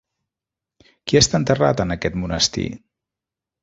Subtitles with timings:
[1.11, 2.69] Qui està enterrat en aquest monestir?